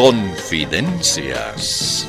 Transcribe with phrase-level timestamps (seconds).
[0.00, 2.08] Confidencias.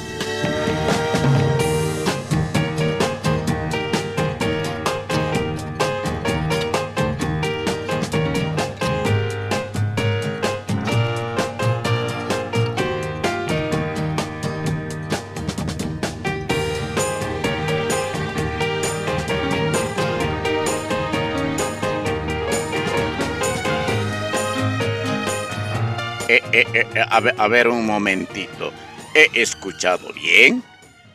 [26.62, 28.72] Eh, eh, a, ver, a ver un momentito.
[29.16, 30.64] ¿He escuchado bien?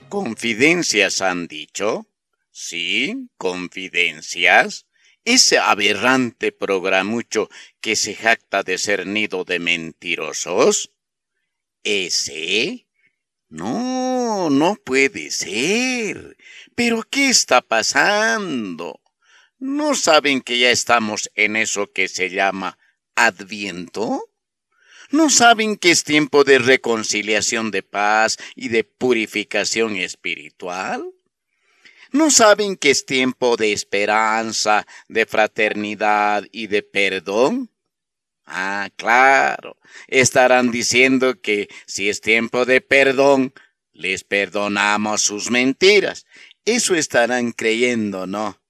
[0.09, 2.09] ¿Confidencias han dicho?
[2.51, 4.87] Sí, confidencias.
[5.25, 7.49] Ese aberrante programucho
[7.81, 10.91] que se jacta de ser nido de mentirosos.
[11.85, 12.89] ¿Ese?
[13.49, 16.37] No, no puede ser.
[16.75, 19.01] ¿Pero qué está pasando?
[19.61, 22.79] ¿No saben que ya estamos en eso que se llama
[23.15, 24.29] Adviento?
[25.11, 31.13] ¿No saben que es tiempo de reconciliación de paz y de purificación espiritual?
[32.13, 37.71] ¿No saben que es tiempo de esperanza, de fraternidad y de perdón?
[38.47, 39.77] Ah, claro.
[40.07, 43.53] Estarán diciendo que si es tiempo de perdón,
[43.93, 46.27] les perdonamos sus mentiras.
[46.65, 48.61] Eso estarán creyendo, ¿no?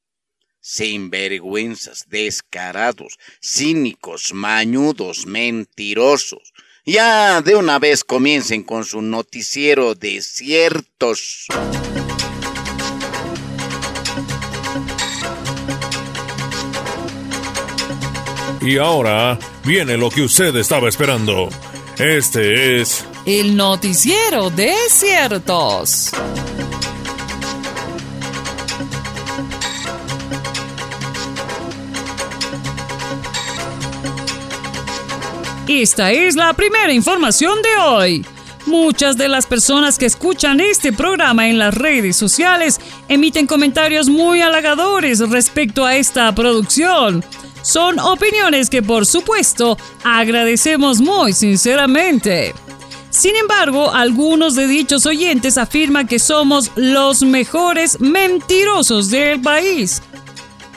[0.67, 6.53] Sinvergüenzas, descarados, cínicos, mañudos, mentirosos.
[6.85, 11.47] Ya de una vez comiencen con su noticiero de ciertos.
[18.61, 21.49] Y ahora viene lo que usted estaba esperando.
[21.97, 23.05] Este es...
[23.25, 26.11] El noticiero de ciertos.
[35.69, 38.27] Esta es la primera información de hoy.
[38.67, 44.43] Muchas de las personas que escuchan este programa en las redes sociales emiten comentarios muy
[44.43, 47.25] halagadores respecto a esta producción.
[47.63, 52.55] Son opiniones que por supuesto agradecemos muy sinceramente.
[53.11, 60.01] Sin embargo, algunos de dichos oyentes afirman que somos los mejores mentirosos del país.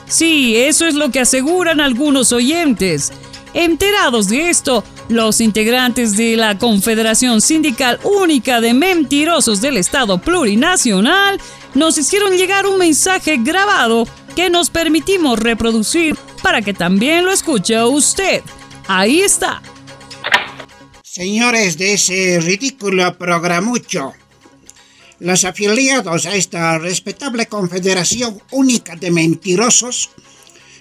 [0.08, 3.12] Sí, eso es lo que aseguran algunos oyentes.
[3.52, 11.40] Enterados de esto, los integrantes de la Confederación Sindical Única de Mentirosos del Estado Plurinacional
[11.74, 14.06] nos hicieron llegar un mensaje grabado
[14.36, 18.42] que nos permitimos reproducir para que también lo escuche usted.
[18.86, 19.60] Ahí está.
[21.02, 24.14] Señores de ese ridículo programucho,
[25.18, 30.10] los afiliados a esta respetable Confederación Única de Mentirosos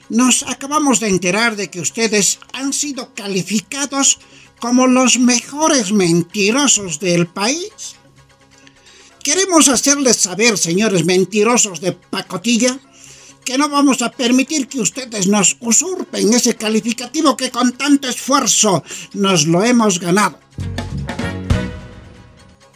[0.10, 4.20] nos acabamos de enterar de que ustedes han sido calificados
[4.60, 7.96] como los mejores mentirosos del país.
[9.24, 12.80] Queremos hacerles saber, señores mentirosos de pacotilla,
[13.46, 18.84] que no vamos a permitir que ustedes nos usurpen ese calificativo que con tanto esfuerzo
[19.14, 20.40] nos lo hemos ganado.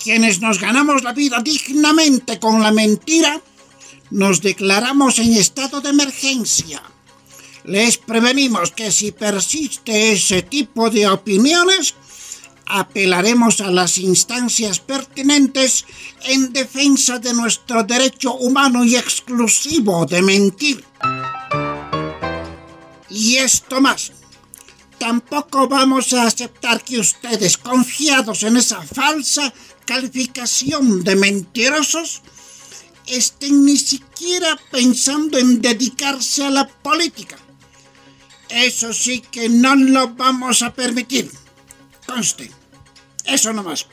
[0.02, 3.42] Quienes nos ganamos la vida dignamente con la mentira,
[4.12, 6.84] nos declaramos en estado de emergencia
[7.64, 11.96] les prevenimos que si persiste ese tipo de opiniones,
[12.66, 15.86] apelaremos a las instancias pertinentes
[16.26, 20.84] en defensa de nuestro derecho humano y exclusivo de mentir.
[23.10, 24.12] Y esto más.
[24.98, 29.54] Tampoco vamos a aceptar que ustedes, confiados en esa falsa
[29.86, 32.22] calificación de mentirosos,
[33.06, 37.38] estén ni siquiera pensando en dedicarse a la política.
[38.54, 41.32] Eso sí que no lo vamos a permitir.
[42.06, 42.52] Conste.
[43.26, 43.88] Eso nomás.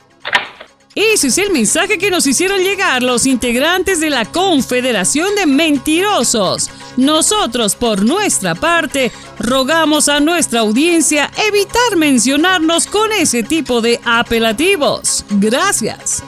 [0.93, 6.69] Ese es el mensaje que nos hicieron llegar los integrantes de la Confederación de Mentirosos.
[6.97, 15.25] Nosotros, por nuestra parte, rogamos a nuestra audiencia evitar mencionarnos con ese tipo de apelativos.
[15.29, 16.23] Gracias.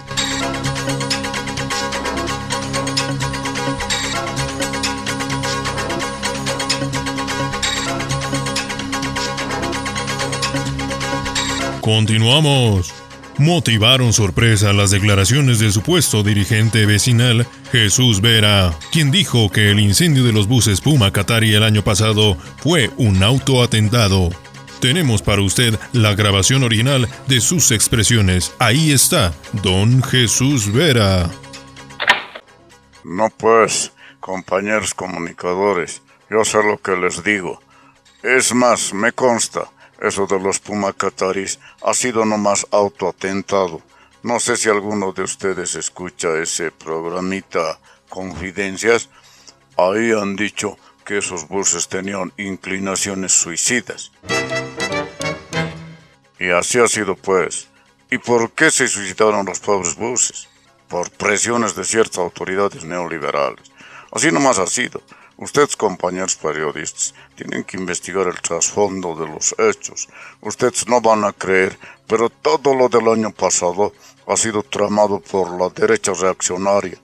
[11.84, 12.94] Continuamos.
[13.38, 20.24] Motivaron sorpresa las declaraciones del supuesto dirigente vecinal Jesús Vera, quien dijo que el incendio
[20.24, 24.30] de los buses Puma Catari el año pasado fue un autoatentado.
[24.80, 28.54] Tenemos para usted la grabación original de sus expresiones.
[28.60, 31.30] Ahí está, don Jesús Vera.
[33.04, 33.92] No pues,
[34.22, 37.62] compañeros comunicadores, yo sé lo que les digo.
[38.24, 39.68] Es más, me consta
[40.00, 43.82] Eso de los Pumacataris ha sido nomás autoatentado.
[44.22, 47.80] No sé si alguno de ustedes escucha ese programita
[48.10, 49.10] Confidencias.
[49.78, 54.12] Ahí han dicho que esos buses tenían inclinaciones suicidas.
[56.40, 57.68] Y así ha sido pues.
[58.12, 60.48] ¿Y por qué se suicidaron los pobres buses?
[60.88, 63.72] Por presiones de ciertas autoridades neoliberales.
[64.12, 65.02] Así nomás ha sido.
[65.38, 70.08] Ustedes, compañeros periodistas, tienen que investigar el trasfondo de los hechos.
[70.42, 71.78] Ustedes no van a creer,
[72.08, 73.94] pero todo lo del año pasado
[74.28, 77.00] ha sido tramado por la derecha reaccionaria.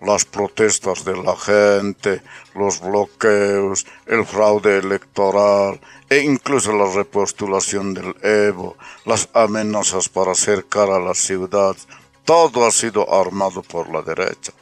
[0.00, 2.22] Las protestas de la gente,
[2.54, 10.90] los bloqueos, el fraude electoral e incluso la repostulación del Evo, las amenazas para acercar
[10.90, 11.76] a la ciudad,
[12.24, 14.52] todo ha sido armado por la derecha.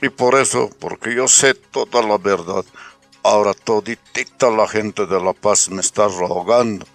[0.00, 2.64] Y por eso, porque yo sé toda la verdad,
[3.22, 6.86] ahora toditita la gente de La Paz me está rogando,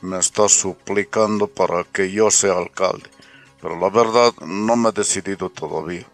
[0.00, 3.10] me está suplicando para que yo sea alcalde.
[3.60, 6.06] Pero la verdad no me he decidido todavía.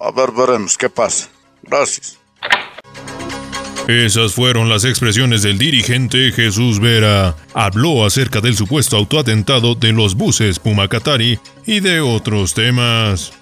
[0.00, 1.28] A ver, veremos qué pasa.
[1.62, 2.18] Gracias.
[3.88, 7.36] Esas fueron las expresiones del dirigente Jesús Vera.
[7.52, 13.32] Habló acerca del supuesto autoatentado de los buses Pumacatari y de otros temas.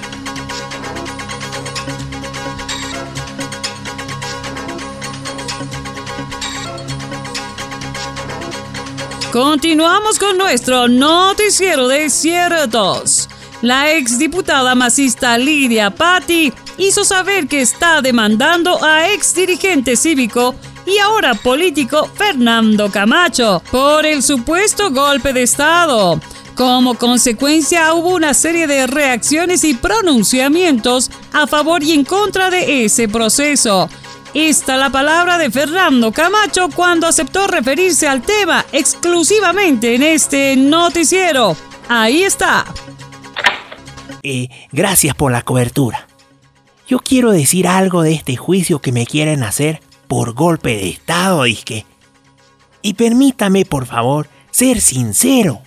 [9.33, 13.31] Continuamos con nuestro noticiero de ciertos.
[13.63, 20.99] La exdiputada masista Lidia Patti hizo saber que está demandando a ex dirigente cívico y
[20.99, 26.21] ahora político Fernando Camacho por el supuesto golpe de Estado.
[26.55, 32.85] Como consecuencia hubo una serie de reacciones y pronunciamientos a favor y en contra de
[32.85, 33.89] ese proceso.
[34.35, 41.55] Esta la palabra de Fernando Camacho cuando aceptó referirse al tema exclusivamente en este noticiero.
[41.87, 42.65] Ahí está.
[44.71, 46.09] Gracias por la cobertura.
[46.89, 51.43] Yo quiero decir algo de este juicio que me quieren hacer por golpe de Estado,
[51.43, 51.85] disque.
[52.81, 55.61] Y permítame, por favor, ser sincero.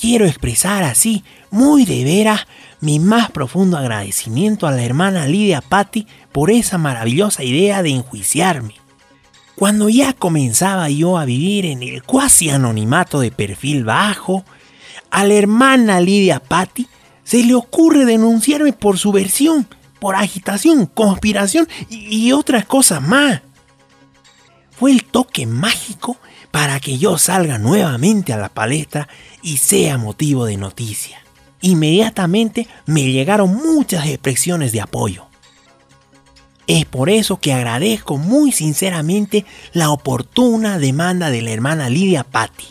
[0.00, 2.46] Quiero expresar así, muy de veras,
[2.80, 8.74] mi más profundo agradecimiento a la hermana Lidia Patti por esa maravillosa idea de enjuiciarme.
[9.54, 14.44] Cuando ya comenzaba yo a vivir en el cuasi anonimato de perfil bajo,
[15.10, 16.88] a la hermana Lidia Patti
[17.24, 19.68] se le ocurre denunciarme por subversión,
[19.98, 23.42] por agitación, conspiración y, otras cosas más.
[24.70, 26.16] Fue el toque mágico
[26.50, 29.08] para que yo salga nuevamente a la palestra
[29.42, 31.19] y sea motivo de noticia.
[31.62, 35.26] Inmediatamente me llegaron muchas expresiones de apoyo.
[36.66, 42.66] Es por eso que agradezco muy sinceramente la oportuna demanda de la hermana Lidia Patti.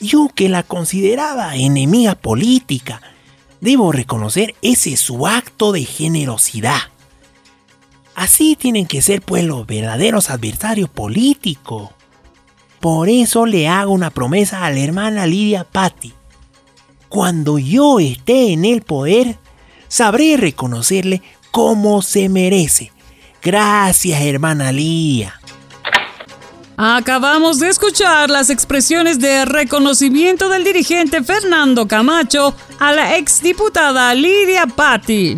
[0.00, 3.02] Yo que la consideraba enemiga política,
[3.60, 6.80] debo reconocer ese su acto de generosidad.
[8.14, 11.90] Así tienen que ser pues los verdaderos adversarios políticos.
[12.80, 16.14] Por eso le hago una promesa a la hermana Lidia Patti.
[17.08, 19.38] Cuando yo esté en el poder,
[19.88, 22.92] sabré reconocerle como se merece.
[23.42, 25.40] Gracias, hermana Lía.
[26.76, 34.66] Acabamos de escuchar las expresiones de reconocimiento del dirigente Fernando Camacho a la exdiputada Lidia
[34.66, 35.36] Patti.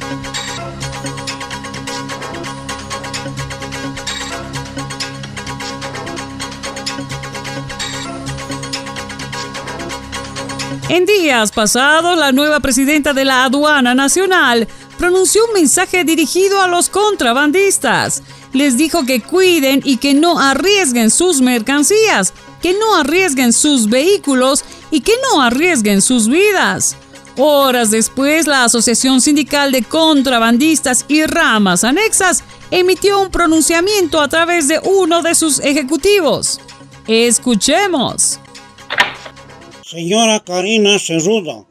[10.90, 14.66] En días pasados, la nueva presidenta de la Aduana Nacional
[14.98, 18.24] pronunció un mensaje dirigido a los contrabandistas.
[18.52, 24.64] Les dijo que cuiden y que no arriesguen sus mercancías, que no arriesguen sus vehículos
[24.90, 26.96] y que no arriesguen sus vidas.
[27.36, 32.42] Horas después, la Asociación Sindical de Contrabandistas y Ramas Anexas
[32.72, 36.58] emitió un pronunciamiento a través de uno de sus ejecutivos.
[37.06, 38.39] Escuchemos.
[39.90, 41.66] Señora Karina Cerruda,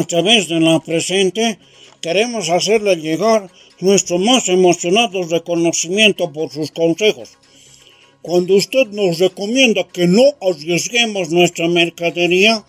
[0.00, 1.60] a través de la presente
[2.04, 3.40] queremos hacerle llegar
[3.78, 7.28] nuestro más emocionado reconocimiento por sus consejos.
[8.20, 12.64] Cuando usted nos recomienda que no arriesguemos nuestra mercadería,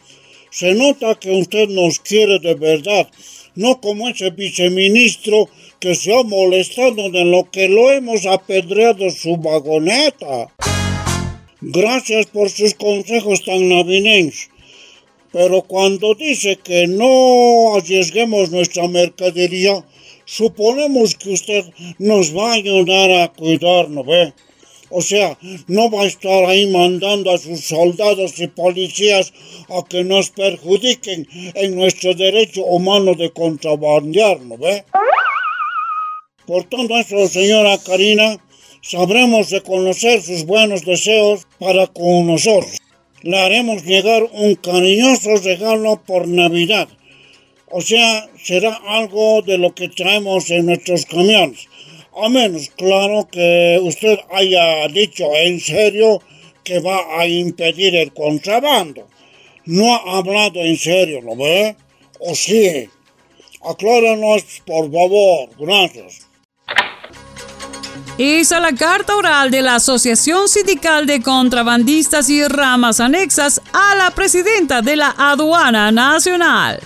[0.51, 3.09] se nota que usted nos quiere de verdad,
[3.55, 9.37] no como ese viceministro que se ha molestado de lo que lo hemos apedreado su
[9.37, 10.53] vagoneta.
[11.61, 14.49] Gracias por sus consejos tan navideños.
[15.31, 19.83] Pero cuando dice que no arriesguemos nuestra mercadería,
[20.25, 21.65] suponemos que usted
[21.99, 24.33] nos va a ayudar a cuidarnos, ¿ve?
[24.89, 29.33] O sea, no va a estar ahí mandando a sus soldados y policías
[29.69, 34.85] a que nos perjudiquen en nuestro derecho humano de contrabandear, ¿no ve?
[36.45, 38.37] Por todo eso, señora Karina,
[38.81, 42.77] sabremos reconocer sus buenos deseos para con nosotros.
[43.29, 46.87] Le haremos llegar un cariñoso regalo por Navidad.
[47.69, 48.09] O sea,
[48.47, 51.67] será algo de lo que traemos en nuestros camiones
[52.19, 56.21] a menos claro que usted haya dicho en serio
[56.63, 59.07] que va a impedir el contrabando.
[59.65, 61.75] No ha hablado en serio, ¿lo ve?
[62.19, 62.89] ¿O sí?
[63.61, 65.49] Acláranos, por favor.
[65.59, 66.26] Gracias.
[68.17, 74.09] Esa la carta oral de la Asociación Sindical de Contrabandistas y Ramas Anexas a la
[74.09, 76.79] presidenta de la Aduana Nacional.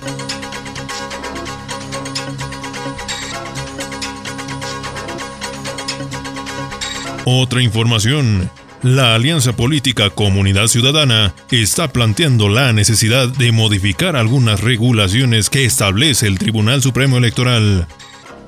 [7.24, 8.52] Otra información.
[8.84, 16.28] La Alianza Política Comunidad Ciudadana está planteando la necesidad de modificar algunas regulaciones que establece
[16.28, 17.88] el Tribunal Supremo Electoral.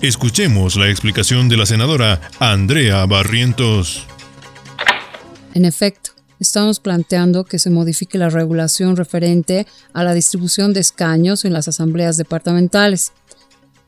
[0.03, 4.05] Escuchemos la explicación de la senadora Andrea Barrientos.
[5.53, 11.45] En efecto, estamos planteando que se modifique la regulación referente a la distribución de escaños
[11.45, 13.13] en las asambleas departamentales,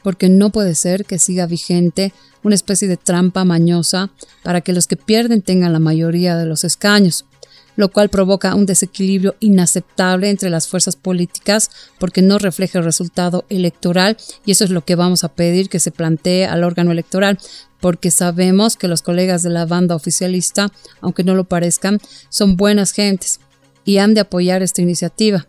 [0.04, 4.10] porque no puede ser que siga vigente una especie de trampa mañosa
[4.42, 7.26] para que los que pierden tengan la mayoría de los escaños,
[7.76, 13.46] lo cual provoca un desequilibrio inaceptable entre las fuerzas políticas porque no refleja el resultado
[13.50, 17.38] electoral y eso es lo que vamos a pedir que se plantee al órgano electoral
[17.80, 22.94] porque sabemos que los colegas de la banda oficialista, aunque no lo parezcan, son buenas
[22.94, 23.40] gentes
[23.84, 25.46] y han de apoyar esta iniciativa.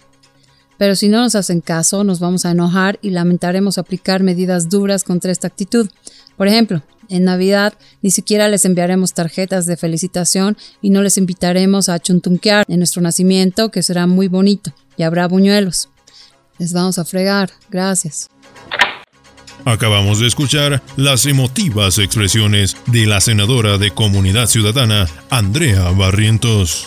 [0.78, 5.04] Pero si no nos hacen caso, nos vamos a enojar y lamentaremos aplicar medidas duras
[5.04, 5.88] contra esta actitud,
[6.37, 11.89] por ejemplo, en Navidad ni siquiera les enviaremos tarjetas de felicitación y no les invitaremos
[11.89, 15.89] a chuntunquear en nuestro nacimiento, que será muy bonito, y habrá buñuelos.
[16.59, 17.51] Les vamos a fregar.
[17.71, 18.29] Gracias.
[19.65, 26.87] Acabamos de escuchar las emotivas expresiones de la senadora de Comunidad Ciudadana, Andrea Barrientos.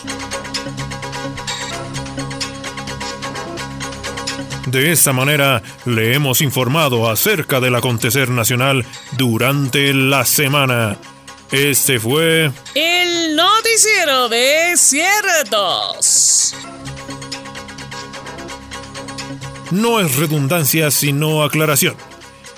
[4.70, 8.86] De esta manera le hemos informado acerca del acontecer nacional
[9.18, 10.96] durante la semana.
[11.50, 16.54] Este fue el noticiero de ciertos.
[19.72, 21.96] No es redundancia sino aclaración.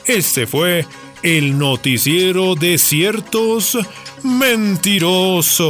[0.05, 0.87] Este fue
[1.23, 3.79] el noticiero de ciertos
[4.23, 5.63] mentirosos.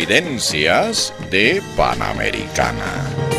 [0.00, 3.29] Confidencias de Panamericana.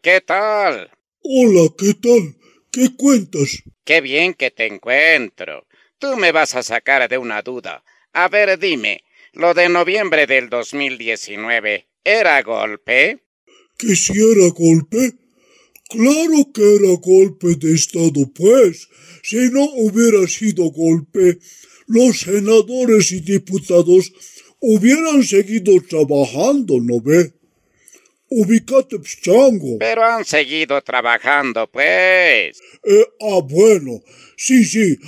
[0.00, 0.90] ¿Qué tal?
[1.20, 2.36] Hola, ¿qué tal?
[2.70, 3.62] ¿Qué cuentas?
[3.84, 5.66] Qué bien que te encuentro.
[5.98, 7.84] Tú me vas a sacar de una duda.
[8.12, 13.24] A ver, dime, ¿lo de noviembre del 2019 era golpe?
[13.76, 15.14] ¿Que si era golpe?
[15.88, 18.88] Claro que era golpe de Estado, pues.
[19.22, 21.38] Si no hubiera sido golpe,
[21.86, 24.12] los senadores y diputados
[24.60, 27.34] hubieran seguido trabajando, ¿no ve?
[28.36, 29.78] Ubicate, chango.
[29.78, 32.60] Pero han seguido trabajando, pues.
[32.82, 34.02] Eh, ah, bueno.
[34.36, 34.98] Sí, sí,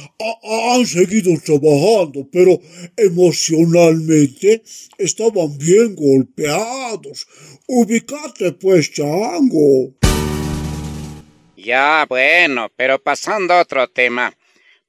[0.44, 2.60] han seguido trabajando, pero
[2.96, 4.62] emocionalmente
[4.96, 7.26] estaban bien golpeados.
[7.66, 9.92] Ubicate, pues, chango.
[11.56, 14.32] Ya, bueno, pero pasando a otro tema.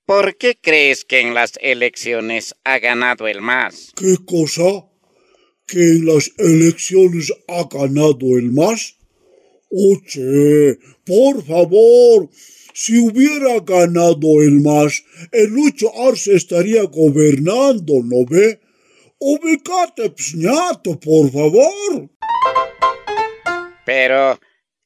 [0.06, 3.94] ¿Por qué crees que en las elecciones ha ganado el MAS?
[3.96, 4.86] ¿Qué cosa?
[5.68, 8.96] Que en las elecciones ha ganado el más?
[9.70, 12.30] Oye, por favor,
[12.74, 18.60] si hubiera ganado el más, el Lucho Arce estaría gobernando, ¿no ve?
[19.20, 22.10] Ubicate, psñato, por favor.
[23.86, 24.40] Pero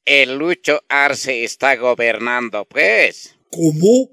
[0.04, 3.36] el Lucho Arce está gobernando, pues.
[3.50, 4.10] ¿Cómo?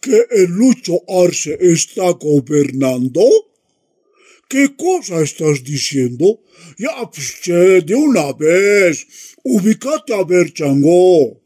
[0.00, 3.20] que el Lucho Arce está gobernando?
[4.50, 6.40] ¿Qué cosa estás diciendo?
[6.76, 9.06] Ya, pues, che, de una vez.
[9.44, 11.40] Ubícate a ver, chango.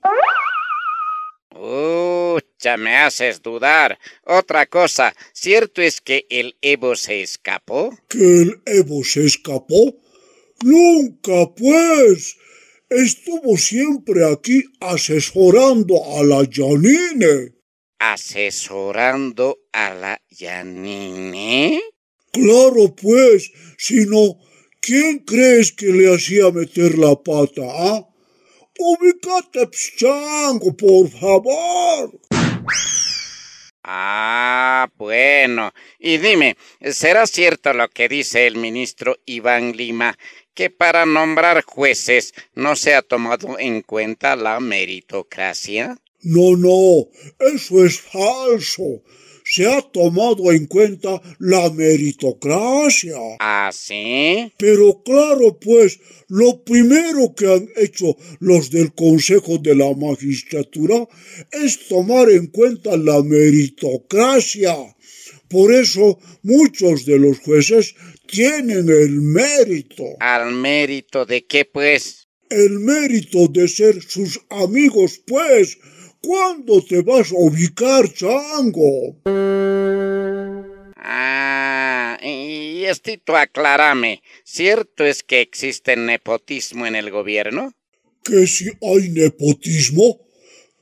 [2.58, 3.98] Ya me haces dudar.
[4.24, 7.94] Otra cosa, ¿cierto es que el Evo se escapó?
[8.08, 10.00] ¿Que el Evo se escapó?
[10.62, 12.38] Nunca, pues.
[12.88, 17.52] Estuvo siempre aquí asesorando a la Janine.
[17.98, 21.93] ¿Asesorando a la Janine?
[22.34, 24.36] Claro, pues, si no,
[24.80, 28.08] ¿quién crees que le hacía meter la pata, ah?
[29.96, 32.20] Chango, por favor.
[33.84, 35.72] Ah, bueno.
[36.00, 36.56] Y dime,
[36.90, 40.18] ¿será cierto lo que dice el ministro Iván Lima,
[40.54, 45.96] que para nombrar jueces no se ha tomado en cuenta la meritocracia?
[46.22, 47.06] No, no,
[47.38, 49.04] eso es falso
[49.54, 53.14] se ha tomado en cuenta la meritocracia.
[53.38, 54.52] ¿Ah, sí?
[54.58, 61.06] Pero claro, pues, lo primero que han hecho los del Consejo de la Magistratura
[61.52, 64.74] es tomar en cuenta la meritocracia.
[65.48, 67.94] Por eso muchos de los jueces
[68.26, 70.02] tienen el mérito.
[70.18, 72.26] ¿Al mérito de qué, pues?
[72.50, 75.78] El mérito de ser sus amigos, pues,
[76.24, 79.20] ¿Cuándo te vas a ubicar, chango?
[80.96, 84.22] Ah, y estito, aclárame.
[84.42, 87.74] ¿Cierto es que existe nepotismo en el gobierno?
[88.22, 90.20] ¿Que si hay nepotismo?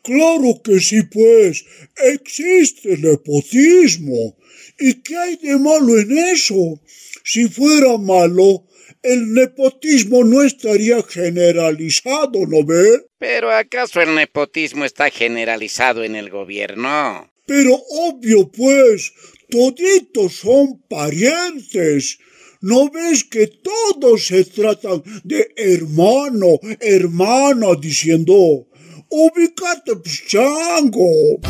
[0.02, 1.64] Claro que sí, pues.
[1.96, 4.36] Existe nepotismo.
[4.78, 6.80] ¿Y qué hay de malo en eso?
[7.24, 8.64] Si fuera malo,
[9.02, 13.04] el nepotismo no estaría generalizado, ¿no ve?
[13.18, 17.30] Pero ¿acaso el nepotismo está generalizado en el gobierno?
[17.46, 19.12] Pero obvio, pues,
[19.50, 22.18] toditos son parientes.
[22.60, 28.68] ¿No ves que todos se tratan de hermano, hermana, diciendo,
[29.08, 31.40] ubícate, pues, chango?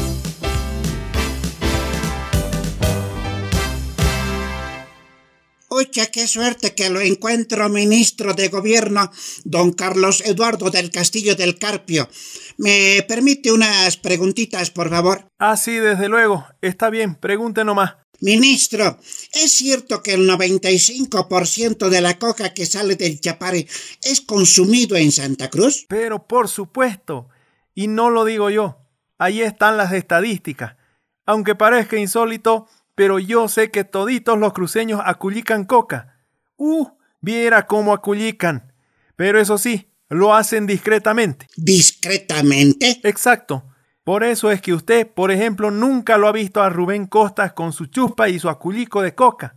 [5.74, 9.11] Oye, qué suerte que lo encuentro, ministro de Gobierno,
[9.44, 12.11] don Carlos Eduardo del Castillo del Carpio.
[12.58, 15.26] ¿Me permite unas preguntitas, por favor?
[15.38, 16.44] Ah, sí, desde luego.
[16.61, 17.94] Está bien, pregunte nomás.
[18.20, 18.98] Ministro,
[19.32, 23.66] ¿es cierto que el 95% de la coca que sale del Chapare
[24.02, 25.87] es consumido en Santa Cruz?
[25.88, 27.30] Pero por supuesto.
[27.74, 28.76] Y no lo digo yo.
[29.16, 30.76] Ahí están las estadísticas.
[31.24, 36.18] Aunque parezca insólito, pero yo sé que toditos los cruceños acullican coca.
[36.57, 36.87] Uh,
[37.20, 38.72] viera cómo acullican.
[39.16, 41.46] Pero eso sí, lo hacen discretamente.
[41.57, 43.00] ¿Discretamente?
[43.05, 43.64] Exacto.
[44.05, 47.72] Por eso es que usted, por ejemplo, nunca lo ha visto a Rubén Costas con
[47.72, 49.57] su chuspa y su aculico de coca.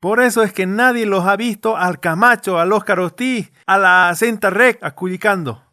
[0.00, 4.14] Por eso es que nadie los ha visto al Camacho, al Oscar Ortiz, a la
[4.14, 5.64] Senta Rec aculicando.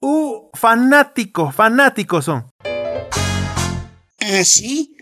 [0.00, 2.46] Uh, fanáticos, fanáticos son.
[4.20, 4.97] ¿Ah, sí?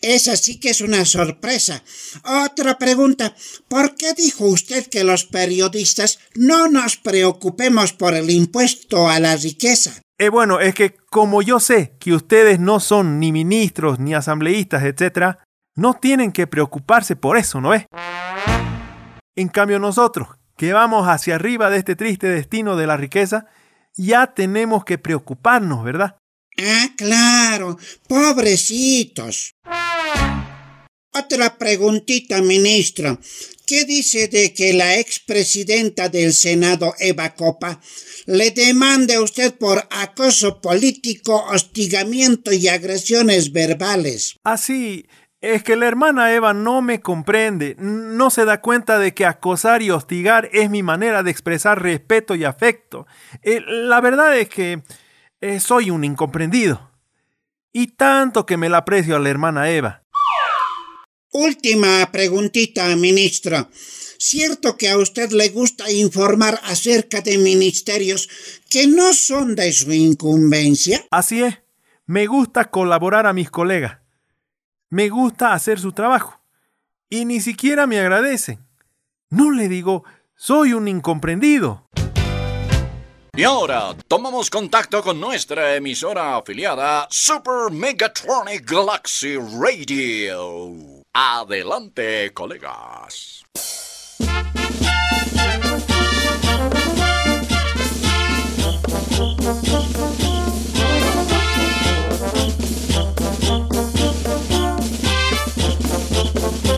[0.00, 1.82] Esa sí que es una sorpresa.
[2.24, 3.34] Otra pregunta.
[3.68, 9.36] ¿Por qué dijo usted que los periodistas no nos preocupemos por el impuesto a la
[9.36, 10.00] riqueza?
[10.18, 14.84] Eh, bueno, es que como yo sé que ustedes no son ni ministros ni asambleístas,
[14.84, 15.36] etc.,
[15.76, 17.86] no tienen que preocuparse por eso, ¿no es?
[19.36, 23.46] En cambio nosotros, que vamos hacia arriba de este triste destino de la riqueza,
[23.96, 26.16] ya tenemos que preocuparnos, ¿verdad?
[26.58, 29.54] Ah, claro, pobrecitos.
[31.12, 33.18] Otra preguntita, ministro.
[33.66, 37.80] ¿Qué dice de que la expresidenta del Senado, Eva Copa,
[38.26, 44.36] le demande a usted por acoso político, hostigamiento y agresiones verbales?
[44.44, 49.14] Así, ah, es que la hermana Eva no me comprende, no se da cuenta de
[49.14, 53.06] que acosar y hostigar es mi manera de expresar respeto y afecto.
[53.42, 54.82] Eh, la verdad es que
[55.40, 56.90] eh, soy un incomprendido.
[57.72, 60.02] Y tanto que me la aprecio a la hermana Eva.
[61.32, 63.68] Última preguntita, ministro.
[64.18, 68.28] ¿Cierto que a usted le gusta informar acerca de ministerios
[68.68, 71.04] que no son de su incumbencia?
[71.10, 71.58] Así es.
[72.04, 73.98] Me gusta colaborar a mis colegas.
[74.88, 76.40] Me gusta hacer su trabajo.
[77.08, 78.66] Y ni siquiera me agradecen.
[79.28, 80.02] No le digo,
[80.34, 81.88] soy un incomprendido.
[83.36, 90.99] Y ahora tomamos contacto con nuestra emisora afiliada Super Megatronic Galaxy Radio.
[91.12, 93.44] Adelante, colegas.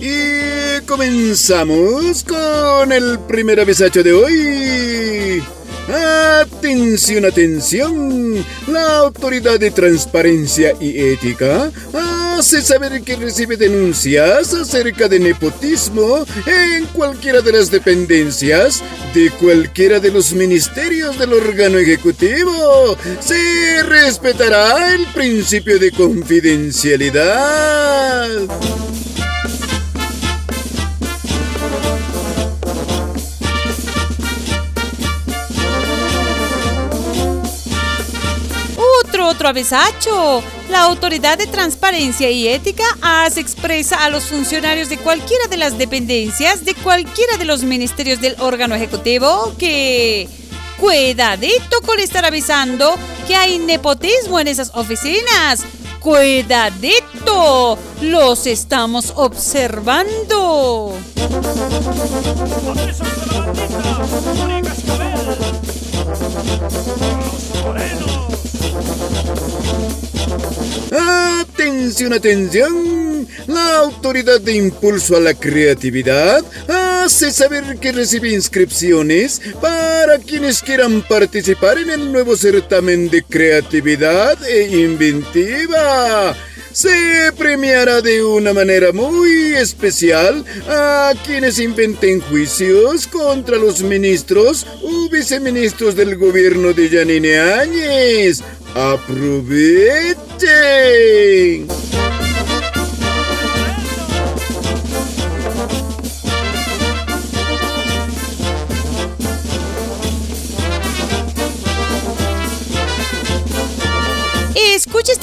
[0.01, 5.43] Y comenzamos con el primer avisacho de hoy.
[6.41, 8.43] Atención, atención.
[8.67, 11.71] La Autoridad de Transparencia y Ética
[12.39, 18.83] hace saber que recibe denuncias acerca de nepotismo en cualquiera de las dependencias
[19.15, 22.97] de cualquiera de los ministerios del órgano ejecutivo.
[23.21, 28.29] Se respetará el principio de confidencialidad.
[39.33, 40.62] otro avisacho.
[40.73, 45.77] La Autoridad de Transparencia y Ética hace expresa a los funcionarios de cualquiera de las
[45.77, 50.31] dependencias de cualquiera de los ministerios del órgano ejecutivo que
[50.81, 52.95] cuidadito con estar avisando
[53.27, 55.61] que hay nepotismo en esas oficinas.
[56.01, 60.95] Cuidadito, los estamos observando.
[70.93, 73.03] Atención, atención.
[73.47, 81.03] La Autoridad de Impulso a la Creatividad hace saber que recibe inscripciones para quienes quieran
[81.03, 86.35] participar en el nuevo certamen de creatividad e inventiva
[86.73, 95.09] se premiará de una manera muy especial a quienes inventen juicios contra los ministros o
[95.09, 98.43] viceministros del gobierno de Yanine Áñez.
[98.75, 100.13] ¡Aprovechen!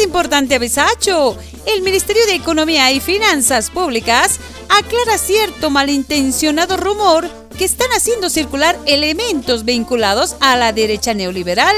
[0.10, 1.38] Importante avisacho.
[1.68, 8.76] El Ministerio de Economía y Finanzas Públicas aclara cierto malintencionado rumor que están haciendo circular
[8.88, 11.76] elementos vinculados a la derecha neoliberal.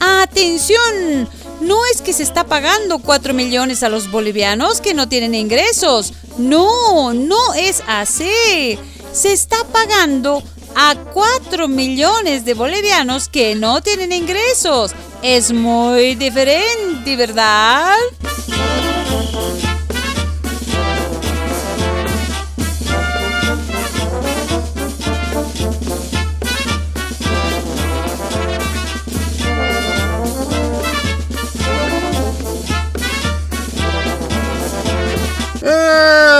[0.00, 1.28] Atención,
[1.60, 6.14] no es que se está pagando 4 millones a los bolivianos que no tienen ingresos.
[6.38, 8.78] No, no es así.
[9.12, 10.42] Se está pagando
[10.74, 14.92] a 4 millones de bolivianos que no tienen ingresos.
[15.26, 17.96] Es muy diferente, ¿verdad?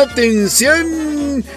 [0.02, 1.03] ¡Atención!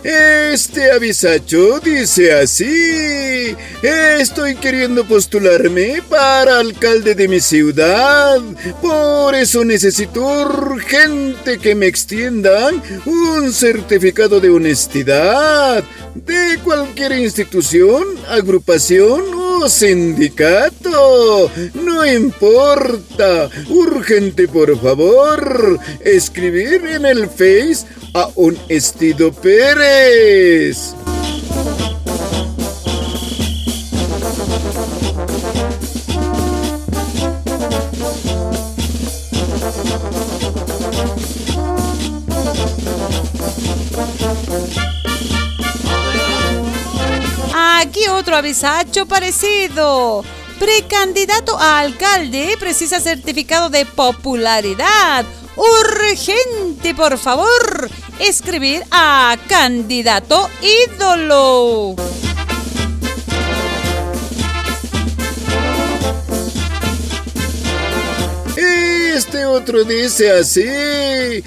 [0.07, 3.53] Este avisacho dice así.
[3.81, 8.39] Estoy queriendo postularme para alcalde de mi ciudad.
[8.81, 15.83] Por eso necesito urgente que me extiendan un certificado de honestidad
[16.15, 21.51] de cualquier institución, agrupación o sindicato.
[21.73, 23.49] No importa.
[23.67, 25.77] Urgente, por favor.
[25.99, 27.85] Escribir en el Face
[28.17, 30.95] a un Estido Pérez.
[47.53, 50.23] Aquí otro avisacho parecido.
[50.57, 55.23] Precandidato a alcalde precisa certificado de popularidad.
[55.55, 57.89] Urgente, por favor.
[58.19, 61.95] Escribir a candidato ídolo.
[68.55, 71.43] Este otro dice así.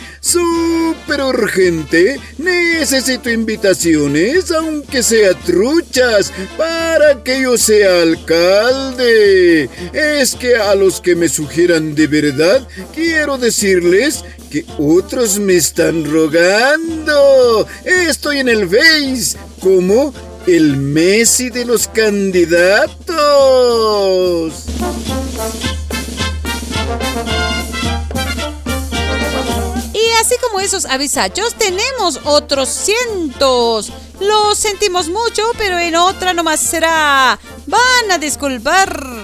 [1.11, 2.21] Súper urgente.
[2.39, 9.69] Necesito invitaciones, aunque sea truchas, para que yo sea alcalde.
[9.93, 16.05] Es que a los que me sugieran de verdad, quiero decirles que otros me están
[16.05, 17.67] rogando.
[17.85, 20.15] Estoy en el Face como
[20.47, 23.01] el Messi de los candidatos.
[30.21, 33.91] Así como esos avisachos, tenemos otros cientos.
[34.21, 37.39] Lo sentimos mucho, pero en otra nomás será.
[37.67, 39.20] Van a disculpar.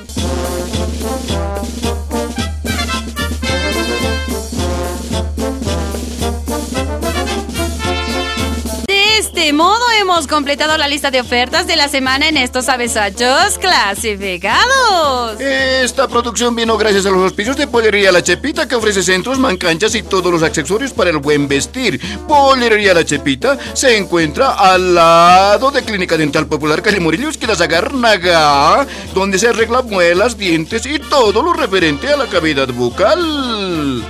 [9.47, 15.41] Este modo hemos completado la lista de ofertas de la semana en estos avesachos clasificados.
[15.41, 19.95] Esta producción vino gracias a los auspicios de Pollería La Chepita que ofrece centros, mancanchas
[19.95, 22.01] y todos los accesorios para el buen vestir.
[22.27, 28.85] Pollería La Chepita se encuentra al lado de Clínica Dental Popular Calle Murillo, esquina Zagarnaga,
[29.15, 34.03] donde se arregla muelas, dientes y todo lo referente a la cavidad bucal.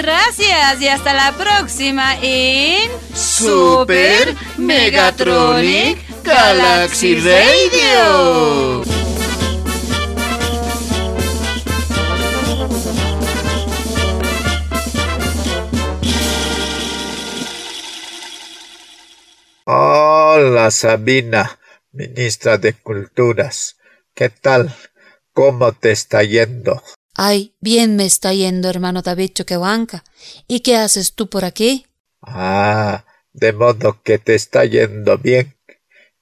[0.00, 8.84] Gracias y hasta la próxima en Super Megatronic Galaxy Radio.
[19.64, 21.58] Hola Sabina,
[21.90, 23.76] ministra de Culturas.
[24.14, 24.72] ¿Qué tal?
[25.32, 26.80] ¿Cómo te está yendo?
[27.20, 30.04] Ay, bien me está yendo, hermano David Choquehuanca.
[30.46, 31.84] ¿Y qué haces tú por aquí?
[32.22, 35.56] Ah, de modo que te está yendo bien.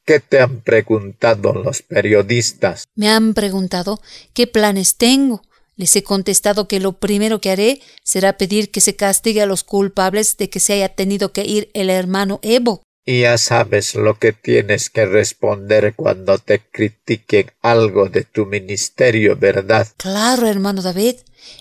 [0.07, 2.85] ¿Qué te han preguntado los periodistas?
[2.95, 4.01] Me han preguntado
[4.33, 5.43] qué planes tengo.
[5.77, 9.65] Les he contestado que lo primero que haré será pedir que se castigue a los
[9.65, 12.86] culpables de que se haya tenido que ir el hermano Evo.
[13.09, 19.37] Y ya sabes lo que tienes que responder cuando te critiquen algo de tu ministerio,
[19.37, 19.87] ¿verdad?
[19.97, 21.15] Claro, hermano David.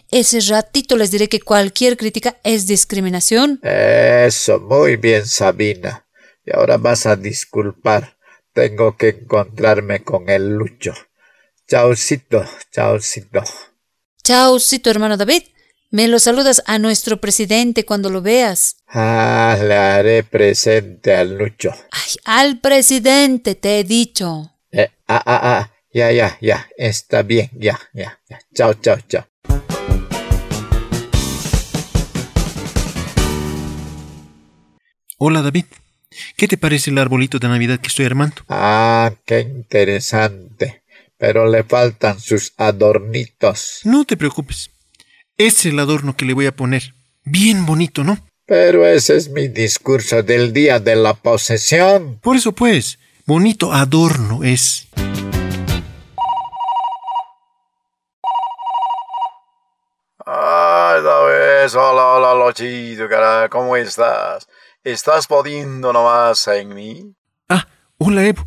[0.09, 3.59] Ese ratito les diré que cualquier crítica es discriminación.
[3.61, 6.07] Eso, muy bien, Sabina.
[6.43, 8.17] Y ahora vas a disculpar.
[8.51, 10.95] Tengo que encontrarme con el Lucho.
[11.67, 13.43] Chaucito, chaucito.
[14.23, 15.43] Chaucito, hermano David.
[15.91, 18.77] Me lo saludas a nuestro presidente cuando lo veas.
[18.87, 21.71] Ah, le haré presente al Lucho.
[21.91, 24.51] Ay, al presidente, te he dicho.
[24.71, 25.71] Eh, ah, ah, ah.
[25.93, 26.67] Ya, ya, ya.
[26.75, 28.39] Está bien, ya, ya, ya.
[28.53, 29.25] Chao, chao, chao.
[35.17, 35.65] Hola David,
[36.35, 38.41] ¿qué te parece el arbolito de Navidad que estoy armando?
[38.49, 40.83] Ah, qué interesante.
[41.17, 43.79] Pero le faltan sus adornitos.
[43.85, 44.71] No te preocupes.
[45.37, 46.93] Es el adorno que le voy a poner.
[47.25, 48.17] Bien bonito, ¿no?
[48.45, 52.19] Pero ese es mi discurso del día de la posesión.
[52.21, 54.87] Por eso pues, bonito adorno es.
[60.25, 64.47] Ay, David, hola, hola, Lochito, cara, ¿cómo estás?
[64.85, 67.13] ¿Estás podiendo nomás en mí?
[67.49, 67.67] Ah,
[67.97, 68.45] hola, Evo.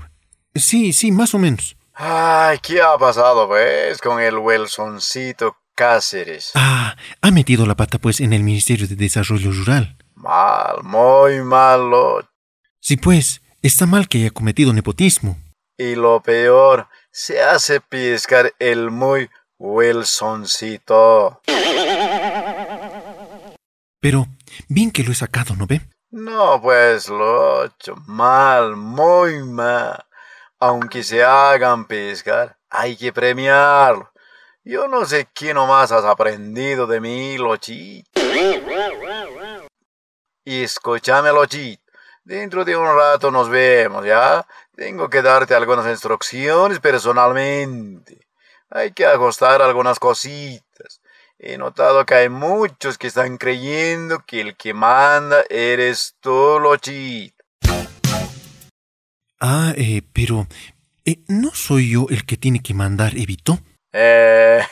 [0.55, 1.77] Sí, sí, más o menos.
[1.93, 6.51] Ay, ¿qué ha pasado, pues, con el Wilsoncito Cáceres?
[6.57, 9.97] Ah, ha metido la pata, pues, en el Ministerio de Desarrollo Rural.
[10.17, 12.29] Mal, muy malo.
[12.81, 15.39] Sí, pues, está mal que haya cometido nepotismo.
[15.77, 21.43] Y lo peor, se hace piscar el muy Wilsoncito.
[24.01, 24.27] Pero,
[24.69, 25.81] bien que lo he sacado, ¿no ve?
[26.11, 30.05] No, pues, Locho, mal, muy mal.
[30.59, 34.11] Aunque se hagan pescar, hay que premiarlo.
[34.69, 38.21] Yo no sé qué nomás has aprendido de mí, Lochito.
[40.45, 41.83] Y escúchame, Lochito.
[42.23, 44.47] Dentro de un rato nos vemos, ¿ya?
[44.77, 48.29] Tengo que darte algunas instrucciones personalmente.
[48.69, 51.01] Hay que ajustar algunas cositas.
[51.39, 57.43] He notado que hay muchos que están creyendo que el que manda eres tú, Lochito.
[59.41, 60.47] Ah, eh, pero...
[61.07, 63.59] Eh, ¿No soy yo el que tiene que mandar, Evito?
[63.93, 64.63] Eh,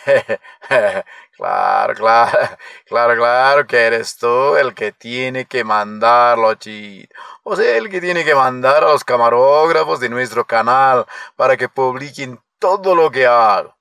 [1.36, 7.14] claro, claro, claro, claro que eres tú el que tiene que mandar, Lochito.
[7.42, 11.68] O sea, el que tiene que mandar a los camarógrafos de nuestro canal para que
[11.68, 13.74] publiquen todo lo que hago.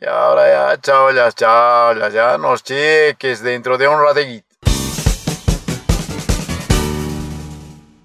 [0.00, 4.48] Y ahora ya, chao, ya, chao, ya, ya nos cheques dentro de un ratito.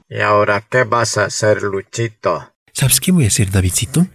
[0.10, 2.54] ¿Y ahora qué vas a hacer, Luchito?
[2.72, 4.06] ¿Sabes qué voy a hacer, Davidcito?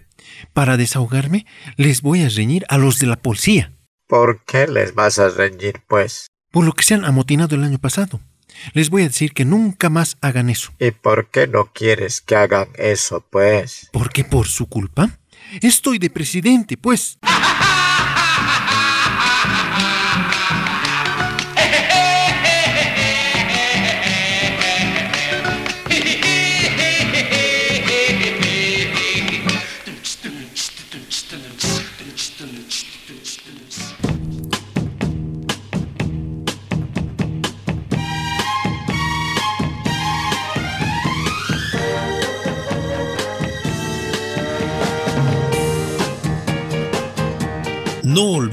[0.51, 1.45] Para desahogarme,
[1.77, 3.71] les voy a reñir a los de la policía.
[4.07, 6.27] ¿Por qué les vas a reñir, pues?
[6.51, 8.19] Por lo que se han amotinado el año pasado.
[8.73, 10.71] Les voy a decir que nunca más hagan eso.
[10.79, 13.89] ¿Y por qué no quieres que hagan eso, pues?
[13.91, 15.09] ¿Por qué por su culpa?
[15.61, 17.17] Estoy de presidente, pues.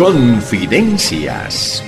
[0.00, 1.84] Confidencias